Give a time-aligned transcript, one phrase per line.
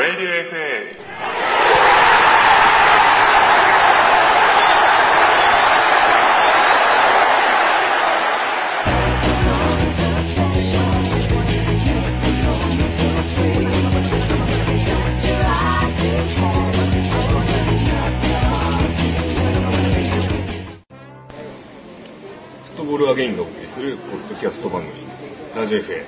[0.00, 0.96] Radio FA
[22.64, 24.94] フットボールアゲインがお送りするポッドキャスト番組
[25.54, 26.04] ラジオ FA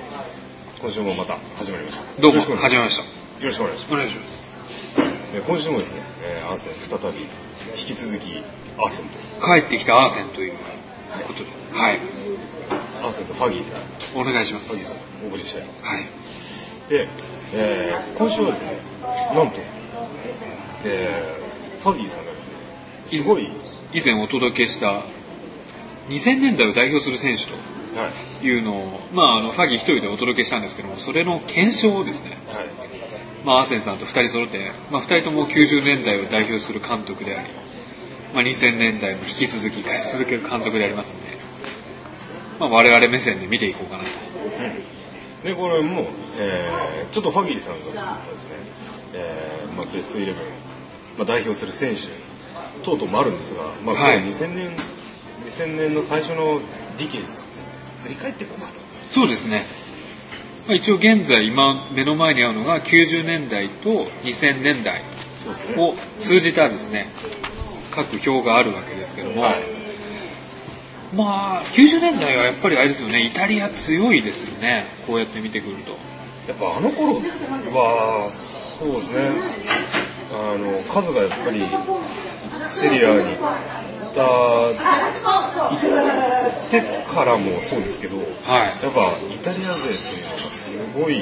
[0.81, 2.21] 今週もまた始まりました。
[2.21, 3.22] どうも、よろしくお願いし始めました。
[3.43, 4.57] よろしくお願いしますお願いします。
[5.35, 7.19] えー今週もですね、えーアーセン再び
[7.77, 8.41] 引き続き
[8.77, 10.53] アーセンと帰ってきたアーセンという
[11.27, 11.49] ことで。
[11.73, 11.99] はい。
[13.03, 13.71] アーセンとファギーで
[14.15, 14.99] お願いしまファギーす。
[14.99, 15.69] さんお送りしてはい。
[16.89, 17.09] で、
[17.53, 18.77] えー今週はですね
[19.35, 19.59] なんと、
[20.85, 22.53] えーファギーさんがですね
[23.07, 23.49] すごい、
[23.91, 25.03] 以前お届けした
[26.07, 27.51] 2000年代を代表する選手
[27.99, 32.93] はいというのを、まあ、あの、ファギー一人でお届けしたんですけども、それの検証をですね、はい
[33.43, 37.49] まあ、アーセンさんと二人揃って、まあ、二人とも90年代を代表する監督であり、
[38.33, 41.37] まあ、2000年代も引き続き勝ち続ける監督でありますので、
[42.59, 44.09] まあ、我々目線で見ていこうかなと。
[45.43, 48.55] でこれも、えーちょっとファギーさんが作ったですね、
[49.13, 50.43] えーまあ、ベストイレブン、
[51.17, 52.01] まあ、代表する選手
[52.83, 54.71] 等々もあるんですが、まあ、これはい2000年、
[55.45, 56.59] 2000年の最初の
[56.97, 57.43] ディケイズ
[58.03, 58.79] 振り返っていこうかと。
[59.09, 59.61] そうですね。
[60.67, 65.01] まあ、一応現在今目の前にあるのが90年代と2000年代。
[65.77, 67.09] を通じたですね、
[67.91, 69.55] 各表があるわけですけども、はい。
[71.15, 75.91] まあ90年代はやっぱりあれですよね、イタリア強いですよね、こうやって見てくると。
[76.47, 79.31] やっぱあの頃は、そうですね、
[80.33, 81.63] あの、数がやっぱり、
[82.69, 83.82] セリアに行
[84.13, 84.75] った、行
[86.67, 88.25] ってからもそうですけど、はい。
[88.83, 91.19] やっぱイタリア勢というのがすごい、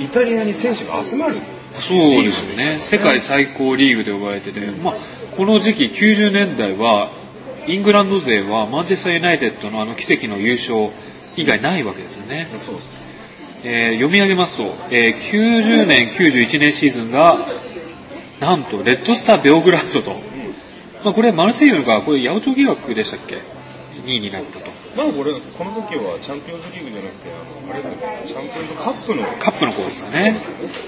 [0.00, 1.36] イタリアに選手が集まる。
[1.78, 4.94] そうですよね、世界最高リーグで呼ばれてて、まあ、
[5.36, 7.10] この時期90年代は、
[7.66, 10.90] イングランド勢はマンチェスターユナイテッドのあの奇跡の優勝
[11.36, 12.48] 以外ないわけですよね。
[12.56, 13.06] そうです。
[13.64, 17.38] えー読み上げますと、えー90年、91年シーズンが、
[18.40, 20.20] なんと、レッドスター・ベオグラードと、
[21.04, 23.36] まあ、これ、マルセイユが、これ、八百長疑惑でしたっけ
[24.04, 24.70] ?2 位になったと。
[24.96, 30.34] まあこれ、この時はチャンピオンズリーグじゃなくて、あの、あれですよね、チャンピオンズカップの、カップの方ですかね。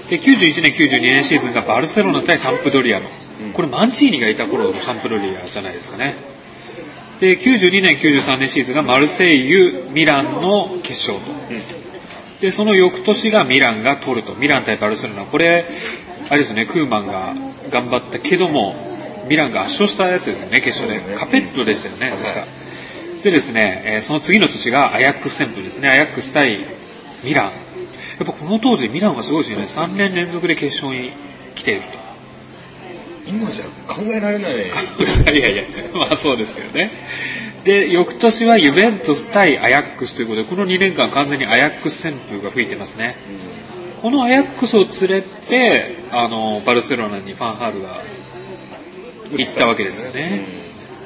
[0.09, 3.05] で、91年、92年シーズンがバルセロナ対サンプドリアの
[3.45, 3.53] うん。
[3.53, 6.17] これ、マンチーニがいた頃のサンプドリアじゃないですかね。
[7.19, 11.31] で、92年、93年シーズンがマルセイユ、ミランの決勝と。
[12.41, 14.33] で、その翌年がミランが取ると。
[14.35, 15.23] ミラン対バルセロナ。
[15.23, 15.67] これ、
[16.29, 17.35] あれですね、クーマンが
[17.69, 18.88] 頑張ったけども、
[19.27, 21.15] ミランが圧勝したやつですよね、決勝で。
[21.15, 22.45] カペットでしたよね、うん確か。
[23.23, 25.89] でですね、えーその次の年がアヤックス旋風ですね。
[25.89, 26.59] アヤックス対
[27.23, 27.51] ミラン。
[27.51, 27.51] や
[28.23, 29.65] っぱこの当時ミランはすごいですよね。
[29.65, 31.11] 3年連続で決勝に
[31.55, 31.81] 来ている
[33.29, 34.55] 今じゃ考えられない。
[35.25, 35.31] と。
[35.31, 35.63] いやいや、
[35.93, 36.91] まあそうですけどね。
[37.63, 43.15] で、翌年はユベントス対アヤックスということで、この2年間完全にアヤックス旋風が吹いてますね。
[44.01, 48.01] このアヤックスを連れて、あの、バルセロナにファンハールが
[49.37, 50.45] 行ったわけですよね。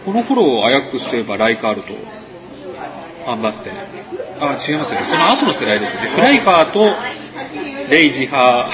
[0.06, 3.72] この頃、アヤックスといえばライカールと、ファンバステ
[4.39, 5.06] あ、違いますよね。
[5.06, 6.16] その後の世代ですよね。
[6.16, 6.91] クライファーと、
[7.89, 8.69] レイジハ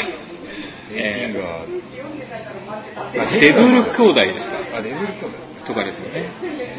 [0.93, 4.57] レイティンガー、ー、デブル兄弟ですか？
[4.77, 5.49] あ、デブル兄弟。
[5.67, 6.25] とかですよね。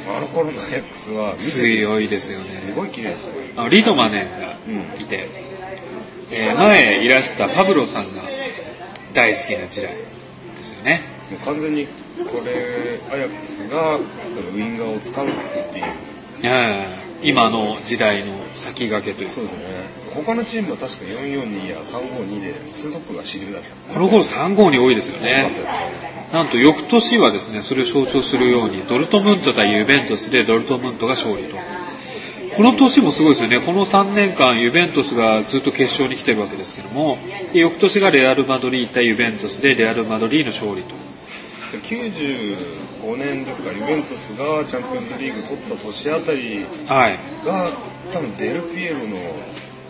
[0.08, 2.44] あの頃のアヤックスは、強いですよね。
[2.46, 3.52] すごい綺麗でしたね。
[3.56, 4.56] あのリトマネンが
[4.98, 5.28] いて、
[6.32, 8.22] えー前いらしたパブロさんが
[9.12, 10.06] 大好きな時代で
[10.56, 11.04] すよね。
[11.30, 13.98] もう完全に、これ、アヤックスが、
[14.34, 15.30] そのウインガーを使うっ
[15.72, 15.84] ていう。
[16.42, 19.64] うん今の時代の先駆けというかそうですね。
[20.14, 23.92] 他のチームは確か442や352で、ツートップが主流だった。
[23.92, 25.50] この頃3号に多いですよね。
[26.32, 31.56] なんと翌年はですね、それを象徴するように、ドルトムント対ユベントスでドルトムントが勝利と。
[32.56, 33.60] この年もすごいですよね。
[33.60, 37.18] この3年間、ユベントスがずっと決勝に来てるわけですけども、
[37.52, 41.09] で翌年がレアル・マドリー対ユベントスでレアル・マドリーの勝利と。
[41.78, 47.18] 95年ですか、ユベントスがチャンピオンズリーグ取った年あたりはい。
[47.44, 47.68] が、
[48.12, 49.16] 多分デルピエロの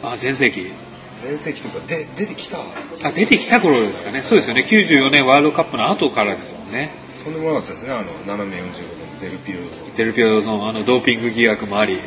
[0.03, 0.73] あ、全盛期。
[1.19, 2.59] 全盛期というか、で出てきた、
[3.03, 4.23] あ、出てきた頃ですかね。
[4.23, 4.65] そうですよね。
[4.69, 6.93] 94年ワールドカップの後からですもんね。
[7.25, 9.97] とんでもなかったですね、あの、斜め45度のデルピエロ像。
[9.97, 11.99] デルピオのあのドーピング疑惑もあり、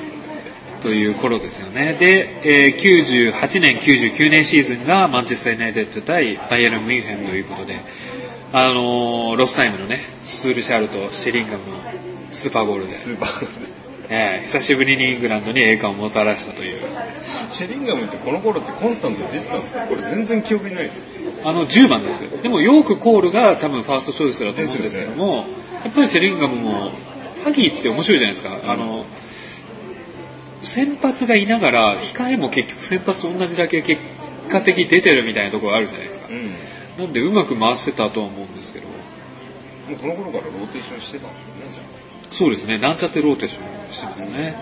[0.82, 1.94] という頃ですよね。
[1.94, 7.82] で、えー98年、99年シーズンがマンチェスター・ユナイテッド対バイエルン・ミュンヘンということで、
[8.56, 11.78] あのーロスタイムのね、スツールシャールとシェリンガムの
[12.30, 13.48] スーパーゴールで、スーパー。
[14.10, 16.80] えー久しぶりにイングランドに栄冠をもたらしたという。
[17.50, 19.88] シェリンガムってこの頃ってコンスタントに出てたんですか？
[19.88, 21.16] これ全然記憶にないです。
[21.44, 22.44] あの、10番です。
[22.44, 25.36] でも、ヨーク・コールが多分ファーストチョイスだと思うんですけども、
[25.84, 26.90] やっぱりシェリンガムも、
[27.44, 28.60] ファギーって面白いじゃないですか。
[28.72, 29.06] あの、
[30.62, 34.00] 先発がいながら、控えも結局先発と同じだけ結
[34.50, 36.32] 果的に出てるみたいなところがあるじゃないですかう。
[36.32, 36.36] ん。
[36.36, 36.50] も
[36.98, 41.84] なんで、うまく回してたとは思うんですけど、この頃からローテーションしてたんですね、じゃ
[42.30, 44.56] そうですね、なんちゃってローテーションしてますね。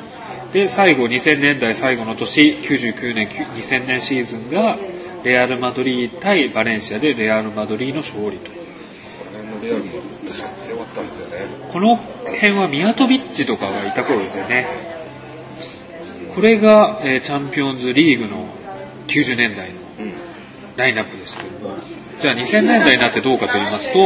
[0.51, 4.77] で、最後、2000年代最後の年、99年、2000年シーズンが、
[5.23, 8.51] レアル・マドリー対バレンシアでレアル・マドリーの勝利と。
[8.51, 8.55] あ。
[8.55, 11.45] この辺のレアルも確かに強かったんですよね。
[11.69, 14.65] この辺はミヤトビッチとかがいた頃ですよね。
[16.33, 18.47] これが、えーチャンピオンズリーグの
[19.11, 20.13] 90年代のうん。
[20.77, 21.75] ラインナップですけども、
[22.19, 23.99] じゃあ2000年代になってどうかと言いますと、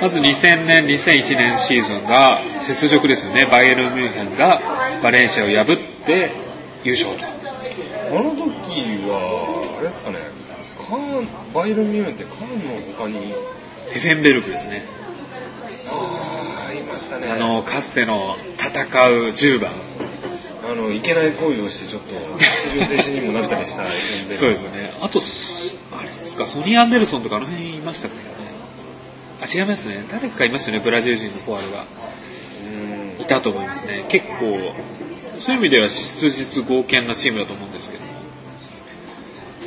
[0.00, 3.46] まず2000年、2001年シーズンが雪辱ですよね。
[3.46, 4.60] バイエルン・ミュンヘンが
[5.02, 6.32] バレンシアを破って
[6.82, 7.24] 優勝と。
[7.24, 10.16] あの時は、あれですかね、
[10.76, 13.32] カーン、バイエルンミュンヘンってカーンの他に、
[13.92, 14.84] ヘフェンベルクですね。
[15.88, 17.28] ああ、いましたね。
[17.30, 19.89] あの、かつての戦う10番。
[20.70, 22.14] あの、いけない行為をしてちょっと
[22.74, 24.92] 出場停止にもなったりしたそうですよね。
[25.00, 28.52] あと、すあれですか、ソニー・アンデルソンとかあの辺いましたからね。
[29.42, 30.04] あ、違いますね。
[30.08, 31.86] 誰かいますよね、ブラジル人のフォワードが。
[32.74, 34.04] うんいたと思いますね。
[34.08, 34.72] 結構、
[35.38, 38.10] そういう意味では質実剛健なチームだと思うんですけども。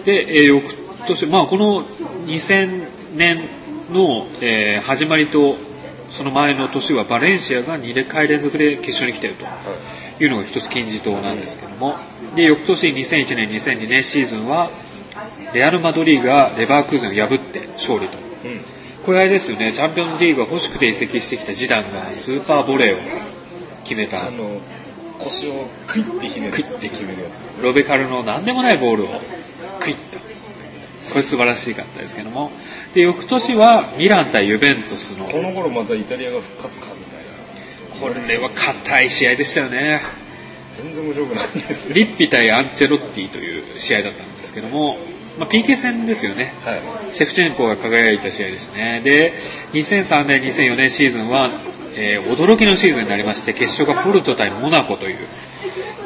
[0.06, 0.76] で、えー翌
[1.08, 1.84] 年、まあこの
[2.28, 3.50] 2000年
[3.92, 5.58] の、えー始まりと、
[6.14, 9.46] その前の年はバレンシアが2回連続で決勝に来てると
[10.24, 11.96] いうのが一つ金字塔なんですけども。
[12.36, 14.70] で、翌年2001年、2002年シーズンは、
[15.54, 18.18] レアル・マドリーがレバークーゼンを破って勝利と。
[18.46, 18.62] うん。
[19.04, 23.00] これあれですよね、チャンピオンズリーグが欲しくて移籍してきたジダンがスーパーボレーを
[23.84, 24.30] 決めたあ。
[24.30, 24.62] の、
[25.18, 27.64] 腰をクイッてひねって決めるやつですね。
[27.64, 29.08] ロベカルの何でもないボールを
[29.80, 30.20] クイッと。
[31.10, 32.52] これ素晴らしかったですけども。
[32.94, 37.34] で、翌年はミラン対ユベントスの、この頃またイタリアが復活かみたいな。
[38.00, 40.02] これは硬い試合でしたよね。
[40.76, 44.98] 全然面白くないんですリッピ対アンチェロッティという試合だったんですけども、
[45.38, 46.54] まあ、PK 戦ですよね。
[46.64, 46.82] はい。
[47.14, 49.02] シェフチェンコが輝いた試合ですね。
[49.04, 49.34] で、
[49.74, 51.52] 2003年、2004年シーズンは、
[51.96, 55.28] えー驚きのシーズンになりまして、決勝がポルト対モナコという、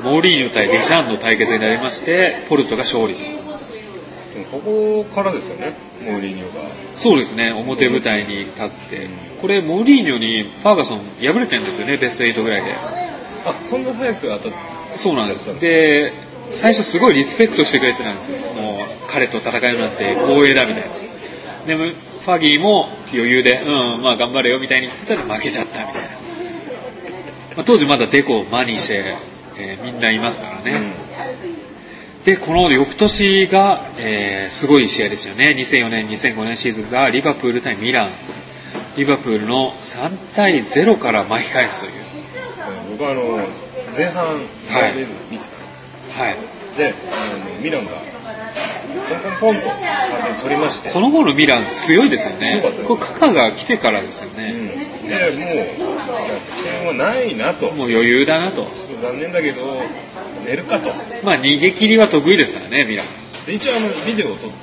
[0.04, 3.37] モーリーニョ対デシャンの対決になりまして、ポルトが勝利と。
[4.51, 5.73] ここからですよね、
[6.05, 6.61] モーリーニョが。
[6.95, 9.09] そうですね、表舞台に立って。
[9.41, 12.73] これ、モーリーニョにファーガソン敗れてるんですよね、ベスト8ぐらいで。
[12.73, 14.57] あ、そんな早く当たっ
[14.95, 15.59] そうなんです。
[15.59, 16.13] で、
[16.51, 18.53] 最初すごいリスペクトしてくれてたんですよ。
[18.53, 20.95] もう、彼と戦うなって光栄だみたいな。
[21.65, 26.09] でも、ファギーも余裕で、うん、まあ頑張れよみたいに言ってたら負けちゃったみたいな。
[27.57, 29.15] まあ、当時まだデコ、マニシェ、
[29.57, 30.93] えーみんないますからね。
[32.27, 35.56] で、この翌年が、えーすごい試合ですよね。
[35.57, 38.09] 2004年、2005年シーズンがリバプール対ミラン。
[38.97, 41.91] リバプールの3対0から巻き返すという。
[42.91, 43.47] 僕はあの、
[43.95, 44.41] 前半、はい
[45.31, 45.88] 見てたんですよ。
[46.18, 46.35] はい。
[46.77, 47.91] で、あのミランが、
[49.39, 52.77] ポンポンポンと3点取りまして、この頃のミラン強いですよね強かった。
[52.77, 54.53] ですこれカカが来てからですようん、ね。
[55.07, 57.71] で、もう、逆転はないなと。
[57.71, 58.63] もう余裕だなと。
[58.63, 59.81] ちょっと残念だけど、
[60.45, 60.89] 寝るかと。
[61.24, 63.04] まあ逃げ切りは得意ですからね、ミラ。
[63.48, 64.56] 一応あの、ビデオを撮って、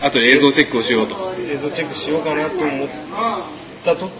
[0.00, 1.34] あと映像チェックをしようと。
[1.38, 2.88] 映像チェックしようかなと思っ
[3.84, 4.10] た時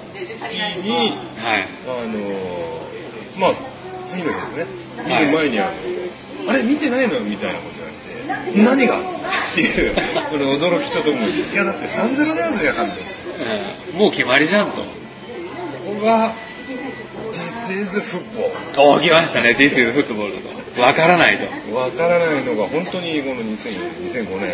[0.83, 1.69] に、はい。
[1.87, 2.81] あの
[3.37, 3.53] まあ、
[4.07, 4.67] 次の日ですね。
[5.07, 5.71] 見る前にあの、
[6.51, 9.03] あれ見てないのみたいなこと言われて、何がっ
[9.55, 9.95] ていう、
[10.31, 13.20] この驚きとともに、いやだって3-0だよ、前半で。
[13.41, 14.83] うんもう決まりじゃんと。
[14.83, 14.85] こ
[15.99, 16.33] こが、
[17.33, 18.97] This is football。
[18.97, 20.33] お来ましたね、This is football
[20.75, 20.83] と。
[20.83, 21.47] わからないと。
[21.75, 23.45] わからないのが本当にこの2004
[24.13, 24.51] 年、2005年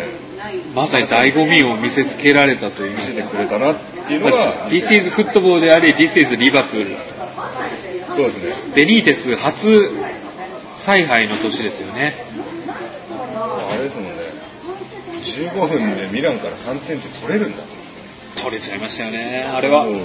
[0.73, 3.23] まさに醍醐味を見せつけられたという意見せて。
[3.23, 3.75] くれたなっ
[4.07, 6.95] ていうのまあが、This is football であり、This is リバプール。
[8.13, 8.73] そうですね。
[8.75, 9.91] ベニーテス初
[10.75, 12.15] 采配の年ですよね。
[13.29, 14.11] あれですもんね。
[15.21, 17.63] 15分でミランから3点って取れるんだ。
[18.37, 19.43] 取れちゃいましたよね。
[19.43, 19.91] あれはう。
[19.91, 20.01] ん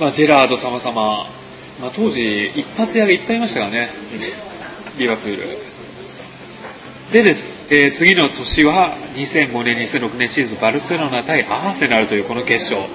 [0.00, 3.90] まあ、ジェラード様々、まあ、当時、一発屋がいっぱいいましたからね、
[4.98, 5.76] リバプール。
[7.12, 12.90] でです、えー次の年は2005年、2006年シーズン、バルセロナ対アーセナルというこの決勝。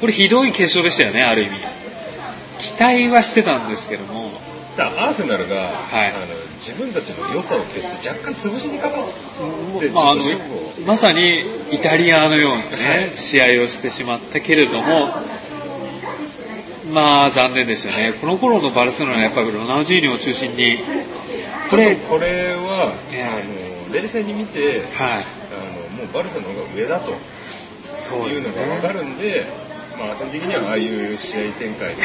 [0.00, 1.52] これひどい決勝でしたよね、ある意味。
[2.58, 4.32] 期待はしてたんですけども、
[4.76, 5.60] だアーセナルが、い
[5.92, 6.26] あの
[6.56, 10.22] 自分たちの良さを消して若干潰しにかかって、まあ、あの
[10.86, 15.08] まさにイタリアのようなね、試合をしてしまったけれども、
[16.92, 18.12] まあ残念でしたね。
[18.20, 20.78] この頃のバルセロナはやっぱりロナウジーニョを中心に、
[21.70, 25.24] これ、これは、ええあの、冷静に見て、はい。
[25.52, 27.14] あの、もうバルセの方が上だと
[27.96, 28.80] そうですいうのが分ね。
[28.80, 29.46] かるんで、
[29.98, 32.00] まあ、アセン的にはああいう試合展開に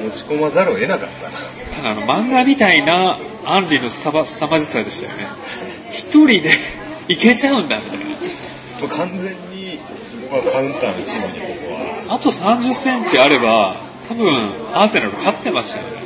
[0.00, 1.36] 持ち込まざるを得なかったと。
[1.74, 5.28] ただあの漫画みたいなアンリのすさまじさでしたよね。
[5.90, 6.50] 一人で
[7.08, 8.06] いけちゃうんだみたいな。
[8.88, 12.14] 完全にスーパーカウンターのチームにここは。
[12.14, 13.74] あと30センチあれば、
[14.08, 16.02] 多分アーセナル勝ってましたよね。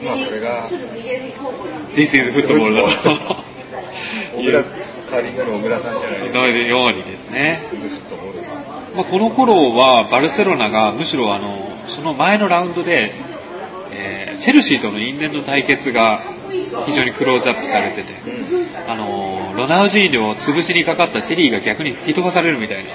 [0.00, 0.06] うん。
[0.06, 0.68] まあ、それが、
[1.94, 3.36] This is football だと。
[4.36, 4.64] 小倉、
[5.10, 6.38] カーリングの小倉さんじゃないですか。
[6.38, 7.60] のようにですね。
[8.94, 13.12] まあ、この頃はバルセロナがむしろあのその前のラウンドで、
[13.92, 16.20] えーチェルシーとの因縁の対決が
[16.86, 18.08] 非常にクローズアップされてて、
[18.86, 22.90] あのロナウジーニョを潰しにかかったテリーが逆に吹き飛ばされるみたいな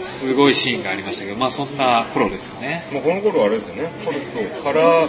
[0.00, 2.84] すごいシーンがありましたけど、まあ、そんな頃ですよね。
[2.92, 5.08] まあ、この頃あれですよね、ポルトから移っ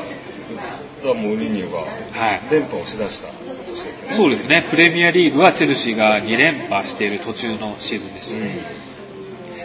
[1.02, 3.30] たモーリーニョがはい連覇をしだした
[3.68, 4.16] 年ですよね。
[4.16, 8.60] そうですね、プレミアリーグはチェルシーが2連覇している途中のシーズンでしたね。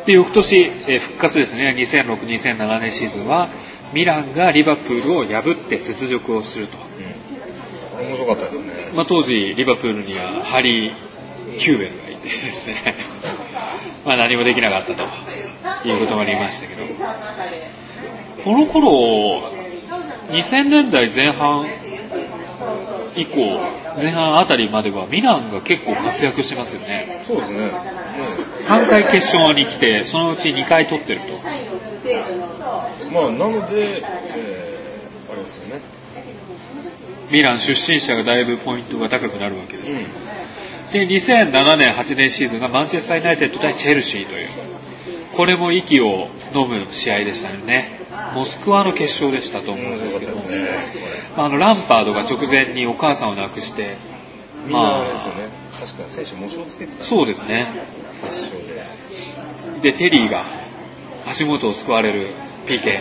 [0.06, 3.48] で、翌年、えー復活ですね、2006、2007年シーズンは、
[3.92, 6.76] ミランがリバプールを破って雪辱をすると。
[8.00, 8.06] うん。
[8.06, 8.66] 面白かったですね。
[8.94, 10.94] まあ、当時、リバプールにはハリー・
[11.58, 12.96] キューベルがいてですね、
[14.04, 16.84] まあ何もできなかったということもありましたけど、
[18.44, 19.52] この頃、
[20.28, 21.66] 2000年代前半
[23.16, 23.60] 以降、
[24.00, 27.22] 前半あたりまではミランが結構活躍してますよね。
[27.26, 27.58] そうですね。
[27.60, 27.70] もう
[28.60, 31.26] 3回決勝に来て、そのうち2回取ってると。
[33.12, 34.02] まあ、なので、
[34.36, 35.82] えー、あれですよね。
[37.30, 39.96] ミラン出身者がだいぶポイントが高くなるわけです。
[39.96, 40.02] うん。
[40.92, 44.48] で、2007年、8年シーズンがマンチェスター・ユナイテッド対チェルシーという、
[45.36, 47.99] これも息を飲む試合でしたよね。
[48.34, 50.42] モスクワの決勝でしたと思うんですけども。
[51.36, 53.96] まあ、あのランパードが直前にお母さんを亡くして、
[54.66, 55.48] みんなあれですよね。
[55.80, 57.72] 確か選手模試をつけてたそうですね。
[58.22, 58.58] 決勝
[59.82, 59.92] で。
[59.92, 60.44] で、テリーが
[61.26, 62.26] 足元を救われる
[62.66, 63.00] PK。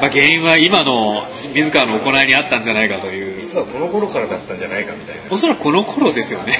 [0.00, 5.22] まあ、原因は今の自らの行いにあったんじゃないかという実はこの頃からだったんじゃないかみたいな。
[5.30, 6.54] おそらくこの頃ですよね。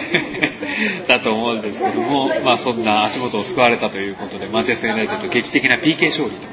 [1.07, 6.47] だと思うんですけども、まあそんな足元を救われたということで、マンチェスター・ユナイテッド劇的な PK 勝利と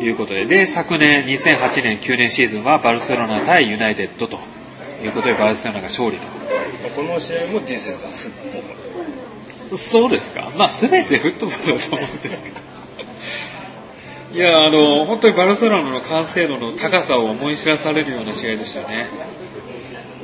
[0.00, 4.38] いうことで、で、昨年2008年9年シーズンはバルセロナ対ユナイテッドと
[5.02, 6.26] いうことで、バルセロナが勝利と。
[6.96, 9.76] この試合も This is a football。
[9.76, 12.56] そうですかまあ全てフットボールだと思うんですけど。
[14.32, 19.10] いや、あの、本当にバルセロナの完成度の高さを思い知らされるような試合でしたね。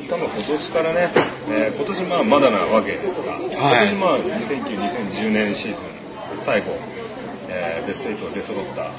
[0.09, 1.09] 多分今年からね、
[1.49, 5.89] えー今年まあまだなわけですが、今年まあ2009、2010年シーズン
[6.41, 6.77] 最後、
[7.49, 8.91] えーベスト8が出揃った。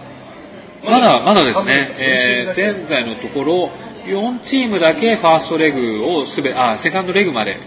[0.86, 3.72] まだ、まだですね、えーえー、現在のところ、
[4.06, 7.58] 4チームだけファーストレグをすべ、あ、セカンドレグまで。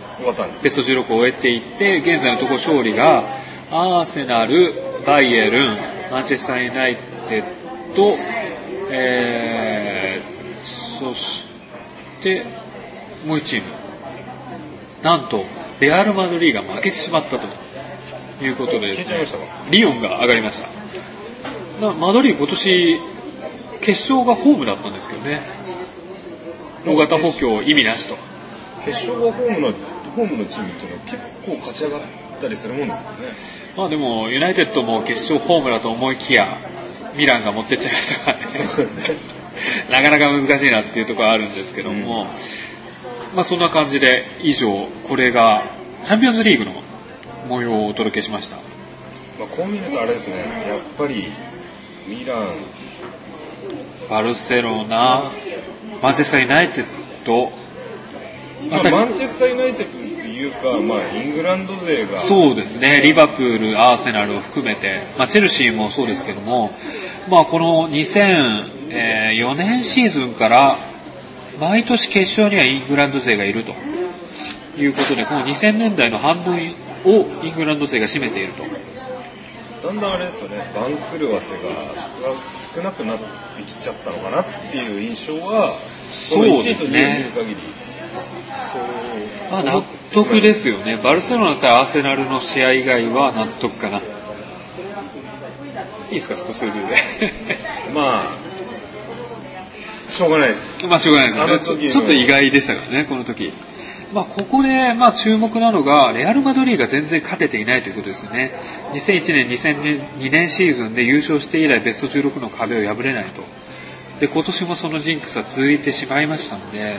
[0.62, 3.24] ベスト16を終えていって、現在のところ勝利が、
[3.70, 5.78] アーセナル、バイエルン、
[6.10, 6.96] マンチェスターユナイ
[7.28, 7.44] テッ
[7.96, 8.16] ド、
[8.90, 11.46] えー、そし
[12.22, 12.44] て、
[13.26, 13.68] もう1チーム。
[15.02, 15.44] なんと、
[15.80, 17.46] レアル・マドリーが負けてしまったと
[18.44, 19.18] いうことでですね
[19.70, 20.77] リオンが上がりました。
[21.80, 23.00] なマドリー今年、
[23.80, 25.42] 決勝がホームだったんですけどね。
[26.86, 28.16] 大型補強意味なしと。
[28.84, 29.72] 決勝がホームの、
[30.16, 32.00] ホームのチームっていうのは結構勝ち上がっ
[32.40, 33.16] たりするもんですよね。
[33.76, 36.58] まあでも、ユナイテッドも決勝ホームだと思いきや、
[37.16, 38.44] ミランが持ってっちゃいましたからね。
[39.90, 42.26] なかなか難しいなっていうところはあるんですけども、
[43.34, 45.64] まあそんな感じで、以上、これが、
[46.04, 46.72] チャンピオンズリーグの
[47.48, 48.56] 模様をお届けしました。
[49.38, 50.36] まあこう見るとあれですね、
[50.68, 51.30] やっぱり
[52.08, 52.54] ミラン、
[54.08, 55.20] バルセロナ、
[56.00, 56.86] マンチェスターユナイテッ
[57.26, 57.52] ド、
[58.70, 66.72] まあ、マンチェスターユナイテッドというか、まあ、イングランド勢が、そうですね、リバプール、アーセナルを含めて、まあ、チェルシーもそうですけども、
[67.28, 70.78] まあ、この2004年シーズンから、
[71.60, 73.74] 毎年決勝にはイングランド勢がいると。
[74.78, 76.54] いうことで、この2000年代の半分
[77.04, 78.64] をイングランド勢が占めていると。
[79.82, 81.58] だんだんあれですよね、番狂わせが
[82.74, 83.18] 少なくなっ
[83.56, 87.56] てきちゃったのかなっていう印象は、そうですねこの1位と2位を見る限り、
[88.60, 88.82] そう
[89.50, 89.82] まあ、納
[90.12, 90.96] 得ですよね。
[90.96, 93.98] バルセロナ対アーセナルの試合以外は納得かな。
[93.98, 94.02] い
[96.10, 96.80] いですか、少し数字で。
[97.94, 100.86] まあ、しょうがないです。
[100.86, 101.90] まあしょうがないですよね。
[101.90, 103.52] ちょっと意外でしたからね、この時。
[104.12, 108.52] まあ、ここで、まあ、注目なのが、レアル・マドリーが全然勝てていないということですよね。
[108.92, 113.42] 2001年、2002年シーズンで優勝して以来ベスト16の壁を破れないと。
[114.20, 116.98] で、今年もそのジンクスは続いてしまいましたので、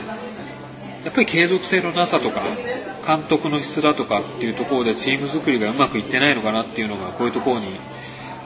[1.04, 2.42] やっぱり継続性のなさとか、
[3.06, 7.80] 監督の質だとかっていうところでチーム作りがうまくいってないのかなっていうのが、こういうところに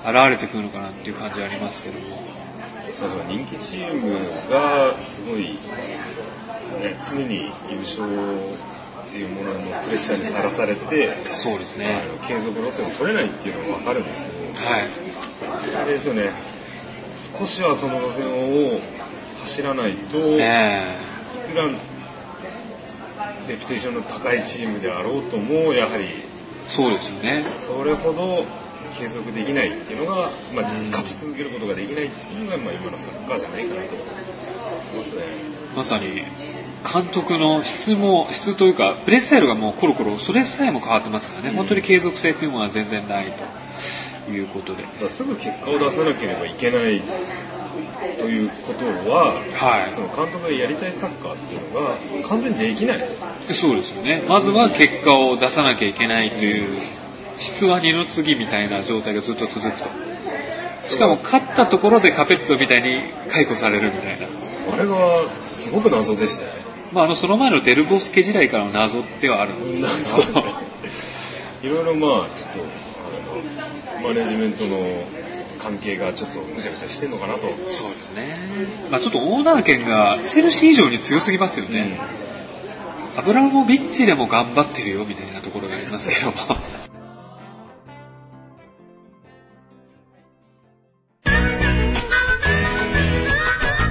[0.05, 2.23] 現れてくるのかなっていう感じはありますけども。
[3.29, 4.19] 人気チーム
[4.51, 5.59] がすごい、
[6.75, 8.05] ね、常に優勝
[9.09, 12.03] っていうもののプレッシャーにさらされて、そうですね。
[12.27, 14.85] 継続路線を取れないっていうのが分かるんですけど、はい。
[15.83, 16.31] あれですよね、
[17.39, 18.81] 少しはその路線を
[19.41, 20.99] 走らないと、え
[21.49, 21.69] いくら
[23.49, 26.35] レピュテーションの高いチームであろうとも、やはりえ
[26.67, 27.45] そうですよね。
[27.57, 28.45] それほど
[28.99, 34.05] 継続できないっていうのが、まあうん勝ち続けることができないっていうのが、まあ、今のサッカーじゃないかなと思
[34.95, 35.23] いますね。
[35.77, 36.23] まさに、
[36.85, 43.33] 監督の質も、質というか、プレースタイルがもうコロコロ、それさえも変わってますからね、うん本当に継続性というのは全然ない
[44.27, 44.85] ということで。
[45.09, 47.03] すぐ結果を出さなければいけない
[48.19, 51.97] ということは、はいその監督がやりたいサッカーっていうのが
[52.29, 53.09] 完全にできない。
[53.51, 54.23] そうですよね。
[54.29, 56.79] まずは結果を出さなきゃいけないという、
[57.37, 59.89] 質は二の次みたいな状態がずっと続くと。
[60.87, 63.01] しかも勝ったところでカペットみたいに
[63.31, 64.29] 解雇されるみたいな。
[64.73, 66.64] あれがすごく謎でしたよね。
[66.95, 70.45] まあ、あの、その前のデルボスケ時代からの謎ではあるんですけど。
[71.63, 74.77] いろいろまあちょっとあのマネジメントの
[75.59, 77.49] 関係がちょっとぐちゃぐちゃしてんのかなと。
[77.67, 78.37] そうですね。
[78.91, 81.99] まあちょっとオーナー権がチェルシー以上に強すぎますよね。
[83.17, 86.37] アブラモビッチでも頑張ってるよみたいなところがありますけども。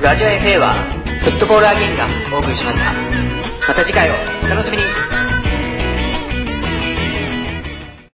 [0.04, 2.92] ラジオ FA はフットボールアゲインがお送りしました。
[3.66, 4.14] また次回を
[4.44, 4.84] お楽しみに。